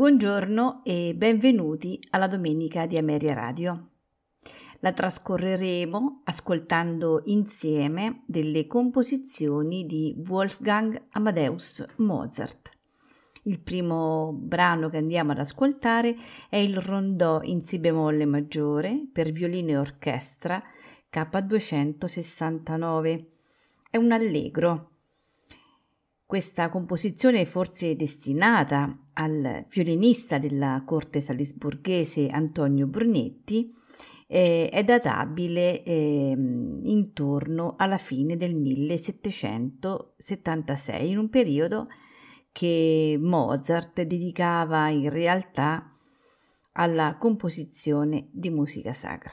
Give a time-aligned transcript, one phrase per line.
[0.00, 3.88] Buongiorno e benvenuti alla domenica di Ameria Radio.
[4.78, 12.70] La trascorreremo ascoltando insieme delle composizioni di Wolfgang Amadeus Mozart.
[13.42, 16.16] Il primo brano che andiamo ad ascoltare
[16.48, 20.62] è il rondò in Si bemolle maggiore per violino e orchestra
[21.12, 23.24] K269.
[23.90, 24.89] È un allegro
[26.30, 33.74] questa composizione forse destinata al violinista della corte salisburghese Antonio Brunetti
[34.28, 36.32] eh, è databile eh,
[36.84, 41.88] intorno alla fine del 1776, in un periodo
[42.52, 45.96] che Mozart dedicava in realtà
[46.74, 49.32] alla composizione di musica sacra.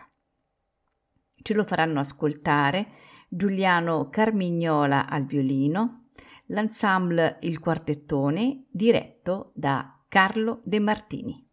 [1.43, 2.87] Ce lo faranno ascoltare
[3.29, 6.05] Giuliano Carmignola al violino,
[6.47, 11.46] l'ensemble Il Quartettone diretto da Carlo De Martini.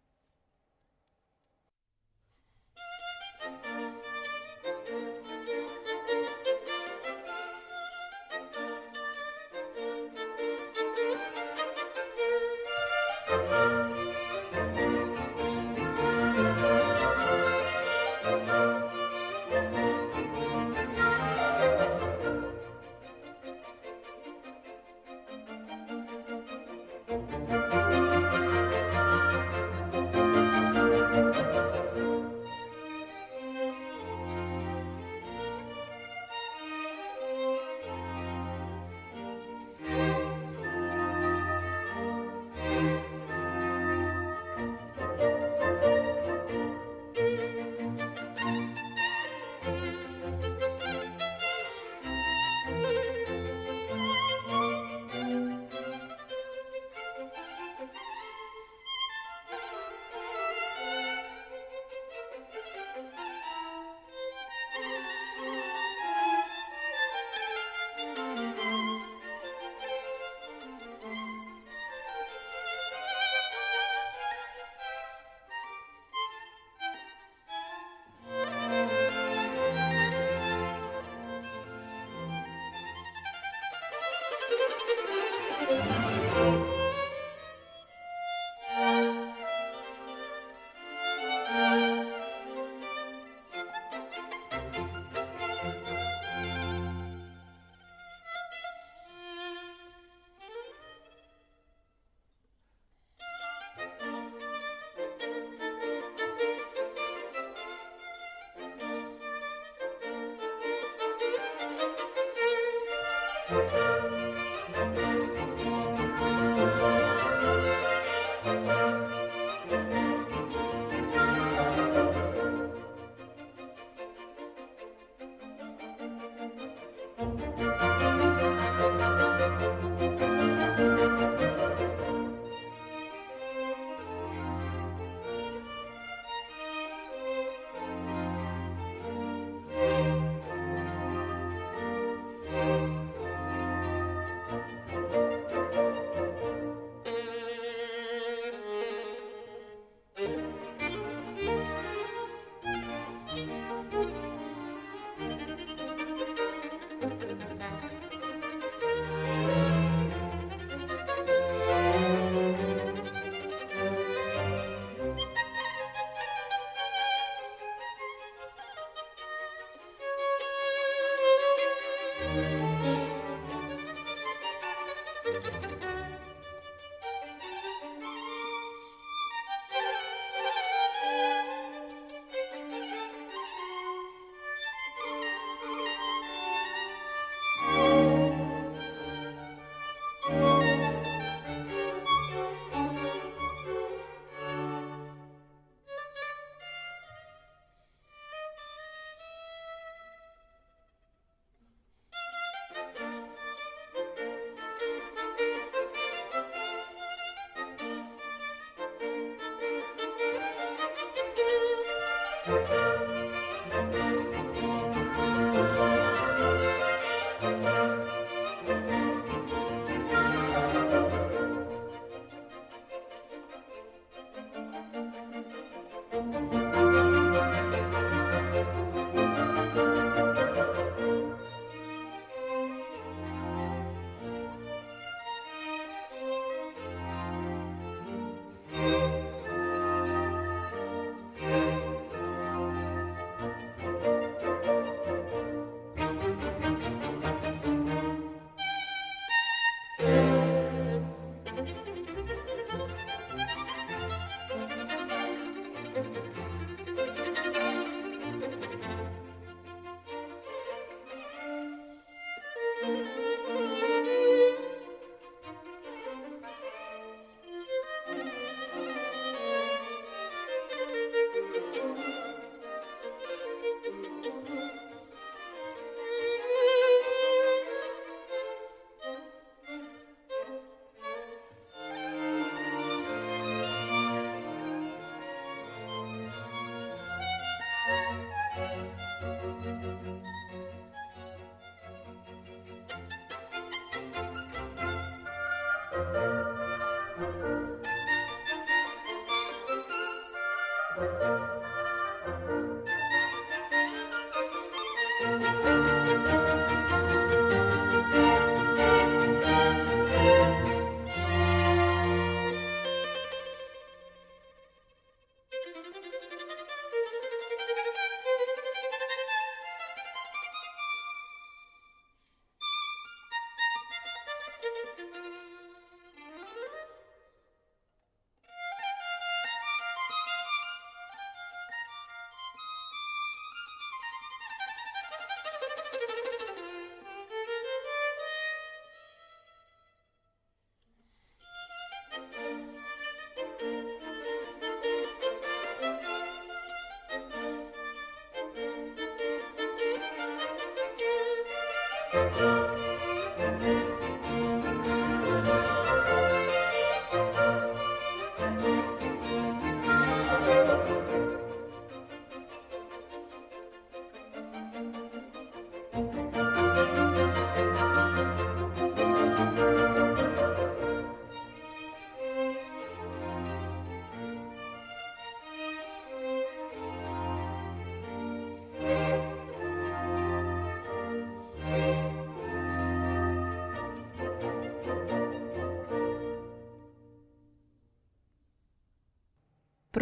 [352.15, 352.84] Música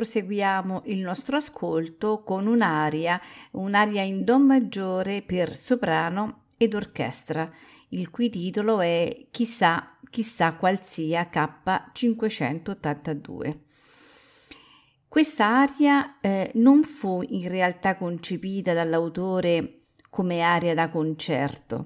[0.04, 7.50] proseguiamo il nostro ascolto con un'aria, un'aria in Do maggiore per soprano ed orchestra,
[7.90, 13.60] il cui titolo è Chissà, chissà qual sia K582.
[15.08, 21.86] Questa aria eh, non fu in realtà concepita dall'autore come aria da concerto,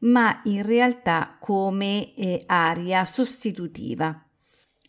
[0.00, 4.26] ma in realtà come eh, aria sostitutiva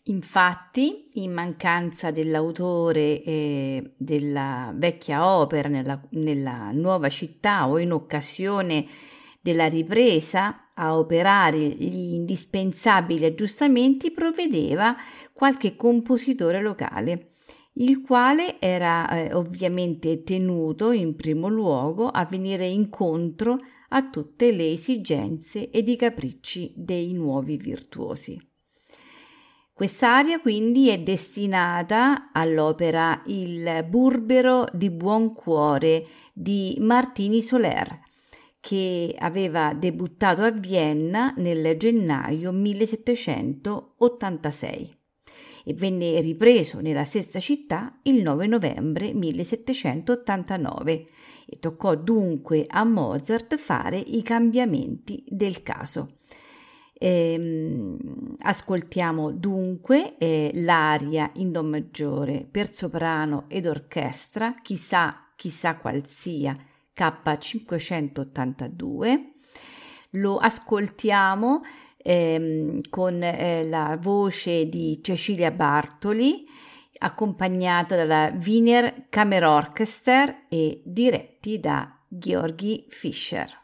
[0.08, 8.86] Infatti, in mancanza dell'autore eh, della vecchia opera nella, nella nuova città o in occasione
[9.40, 14.94] della ripresa a operare gli indispensabili aggiustamenti provvedeva
[15.32, 17.28] qualche compositore locale,
[17.74, 23.58] il quale era eh, ovviamente tenuto in primo luogo a venire incontro
[23.88, 28.52] a tutte le esigenze ed i capricci dei nuovi virtuosi.
[29.76, 37.98] Quest'aria quindi è destinata all'opera Il burbero di buon cuore di Martini Soler,
[38.60, 44.96] che aveva debuttato a Vienna nel gennaio 1786
[45.64, 51.06] e venne ripreso nella stessa città il 9 novembre 1789
[51.46, 56.18] e toccò dunque a Mozart fare i cambiamenti del caso.
[56.96, 66.08] Ehm, ascoltiamo dunque eh, l'aria in Do maggiore per soprano ed orchestra, chissà, chissà qual
[66.08, 66.56] sia,
[66.96, 69.32] K582.
[70.10, 71.62] Lo ascoltiamo
[71.96, 76.46] ehm, con eh, la voce di Cecilia Bartoli,
[76.98, 83.63] accompagnata dalla Wiener Kammerorchester e diretti da Georgi Fischer.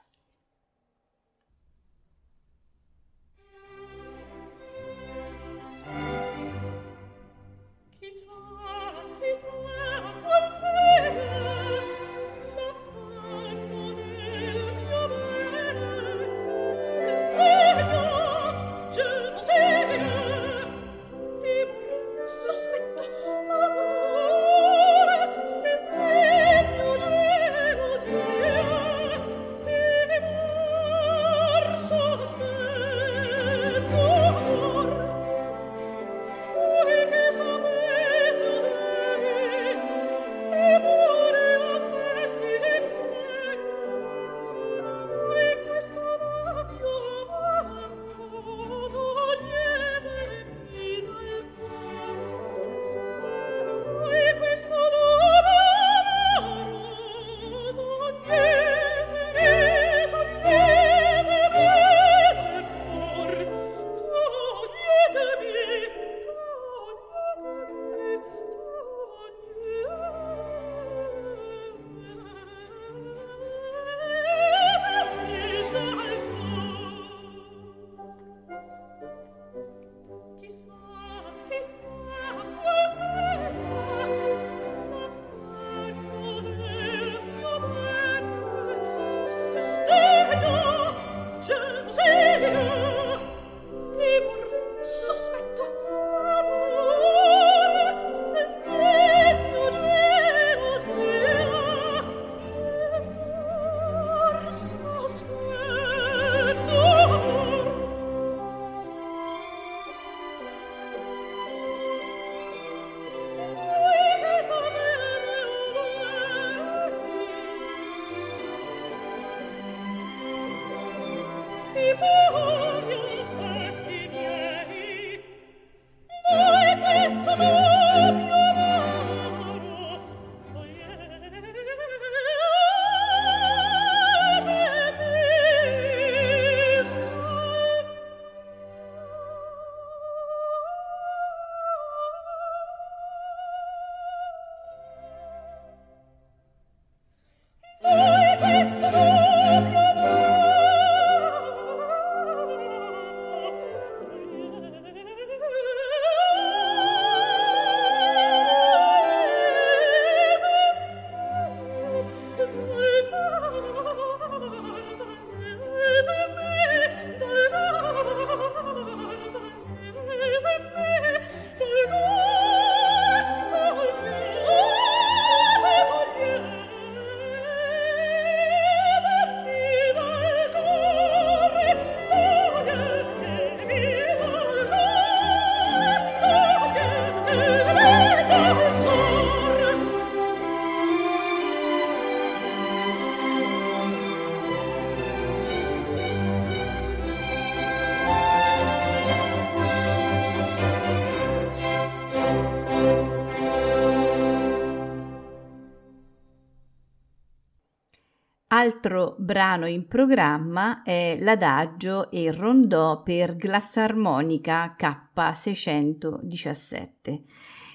[208.91, 217.21] Altro brano in programma è l'adagio e il rondò per glassarmonica K617.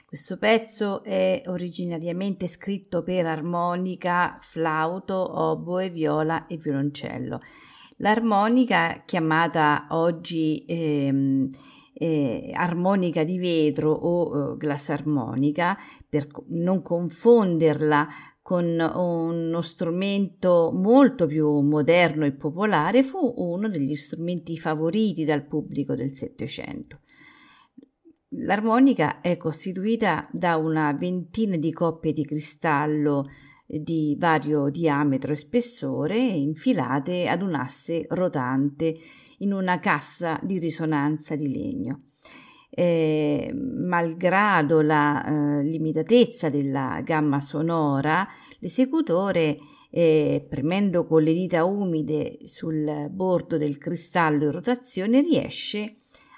[0.06, 7.40] Questo pezzo è originariamente scritto per armonica, flauto, oboe, viola e violoncello.
[8.00, 11.50] L'armonica, chiamata oggi ehm,
[11.94, 15.78] eh, armonica di vetro o eh, glassarmonica,
[16.10, 18.06] per non confonderla
[18.46, 25.96] con uno strumento molto più moderno e popolare, fu uno degli strumenti favoriti dal pubblico
[25.96, 27.00] del Settecento.
[28.38, 33.26] L'armonica è costituita da una ventina di coppie di cristallo
[33.66, 38.96] di vario diametro e spessore infilate ad un asse rotante
[39.40, 42.02] in una cassa di risonanza di legno.
[42.78, 48.28] Eh, malgrado la eh, limitatezza della gamma sonora,
[48.60, 49.58] l'esecutore,
[49.90, 55.96] eh, premendo con le dita umide sul bordo del cristallo in rotazione, riesce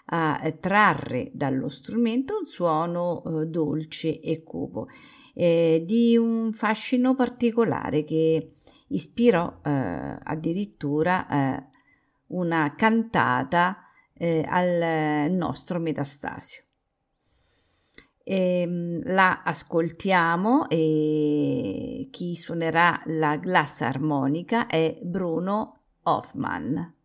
[0.10, 4.90] a trarre dallo strumento un suono eh, dolce e cupo,
[5.34, 8.52] eh, di un fascino particolare che
[8.90, 9.70] ispirò eh,
[10.24, 11.68] addirittura
[12.28, 13.87] una cantata
[14.18, 16.64] eh, al nostro Metastasio.
[18.24, 26.96] E, ehm, la ascoltiamo e chi suonerà la glassa armonica è Bruno Hoffman.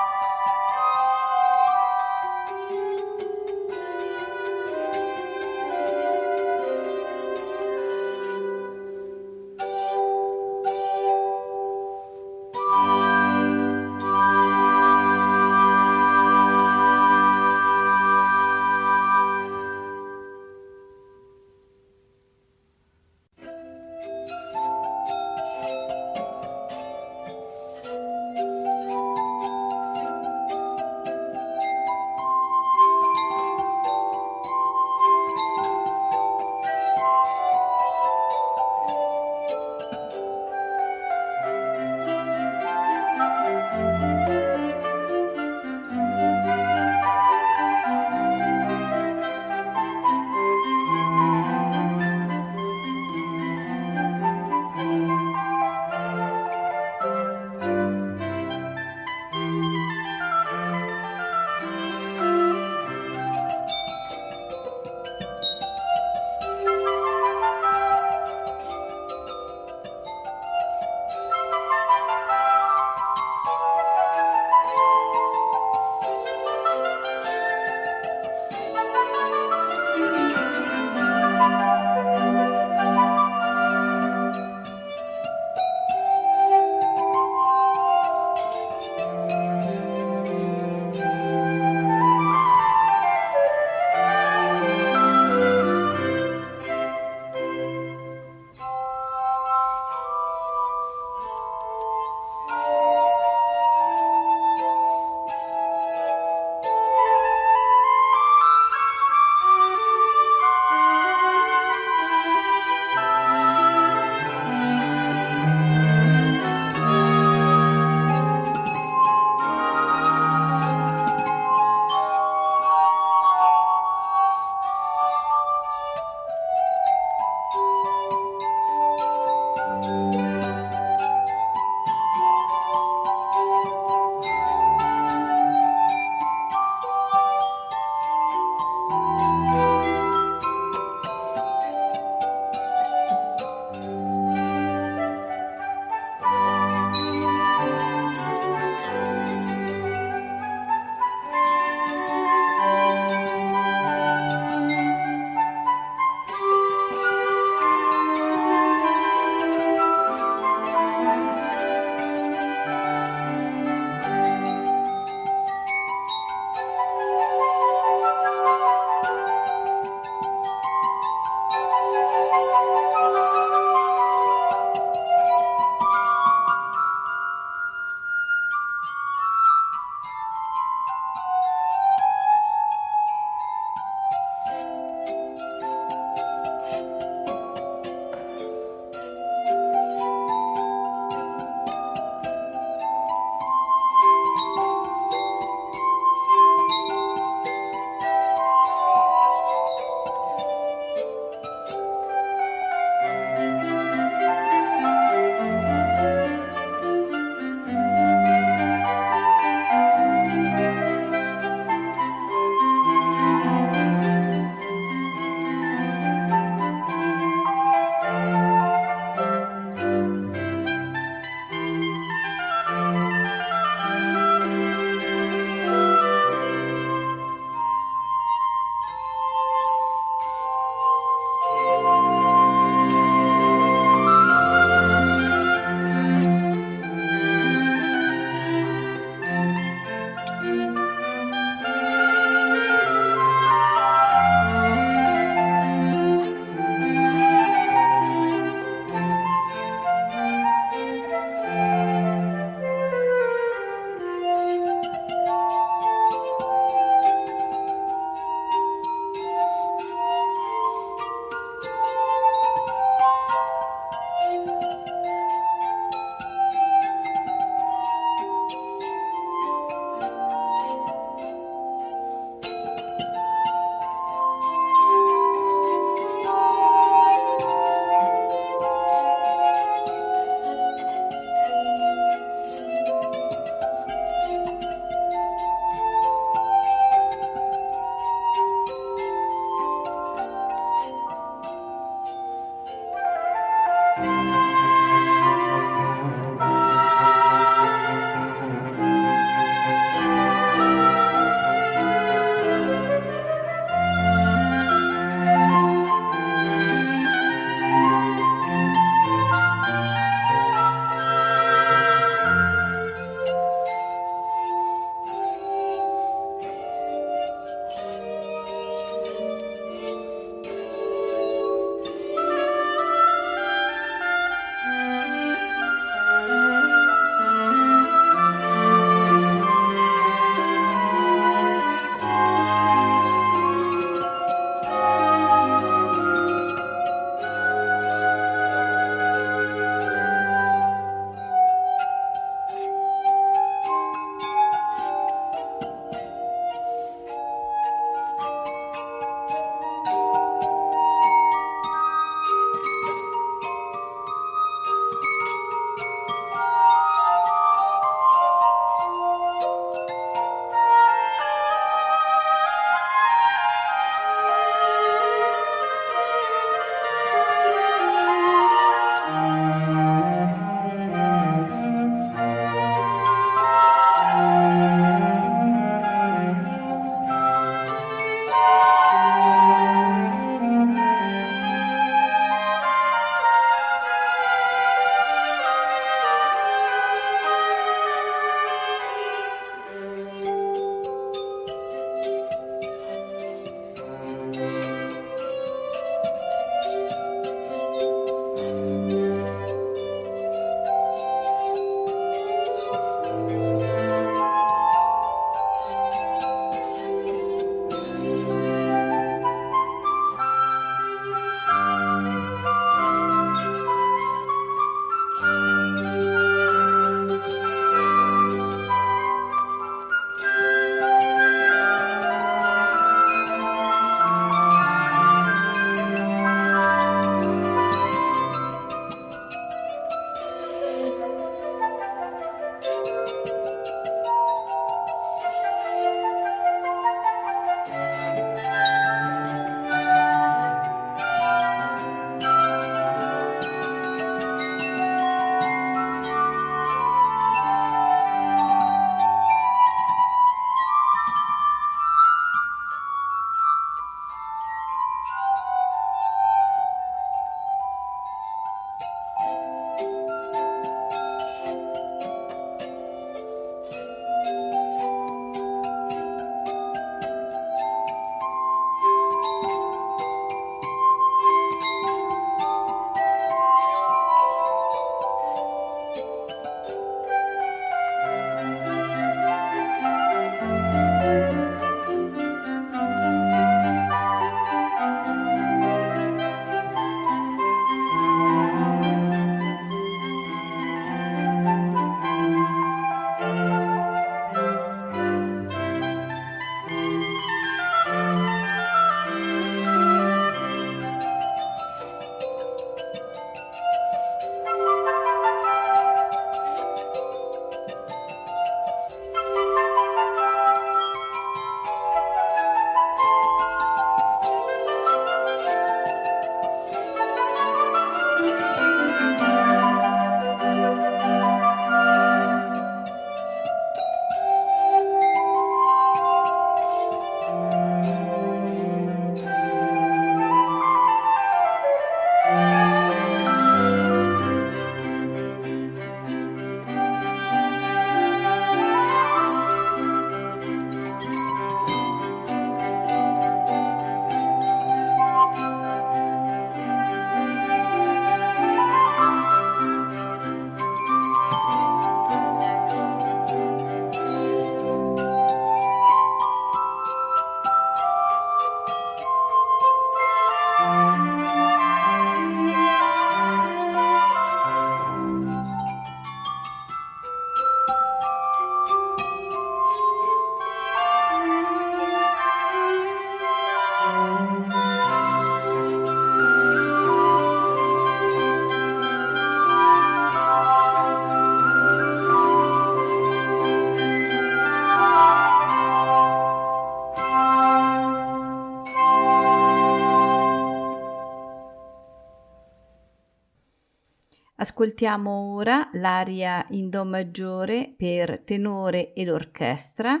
[594.58, 600.00] Ascoltiamo ora l'aria in Do maggiore per tenore ed orchestra.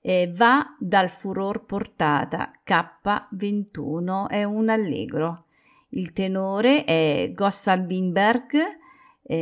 [0.00, 5.44] Eh, va dal furor portata K21, è un allegro.
[5.90, 8.54] Il tenore è Gossal Binberg,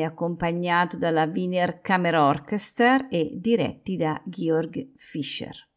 [0.05, 5.68] accompagnato dalla Wiener Kammer Orchester e diretti da Georg Fischer.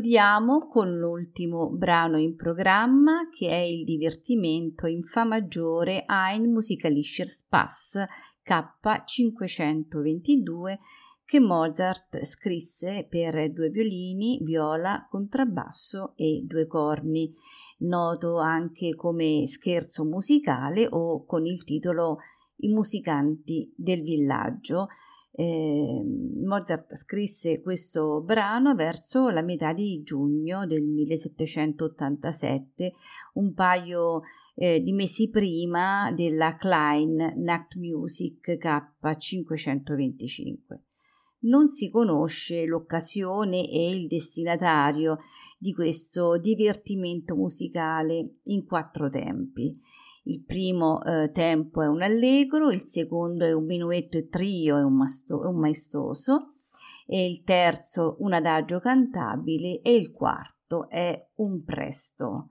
[0.00, 7.28] Concludiamo con l'ultimo brano in programma che è il divertimento in Fa maggiore Ein Musikalischer
[7.28, 8.04] Spaß
[8.42, 10.78] K522
[11.22, 17.30] che Mozart scrisse per due violini, viola, contrabbasso e due corni,
[17.80, 22.20] noto anche come scherzo musicale o con il titolo
[22.60, 24.88] I musicanti del villaggio
[25.32, 26.02] eh,
[26.44, 32.94] Mozart scrisse questo brano verso la metà di giugno del 1787,
[33.34, 34.22] un paio
[34.54, 40.58] eh, di mesi prima della Klein Nachtmusik K525.
[41.42, 45.16] Non si conosce l'occasione e il destinatario
[45.56, 49.74] di questo divertimento musicale in quattro tempi
[50.24, 54.82] il primo eh, tempo è un allegro, il secondo è un minuetto e trio e
[54.82, 56.46] un, masto- un maestoso,
[57.06, 62.50] e il terzo un adagio cantabile e il quarto è un presto.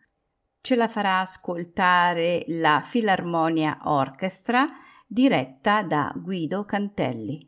[0.62, 4.68] Ce la farà ascoltare la Filarmonia Orchestra
[5.08, 7.48] diretta da Guido Cantelli.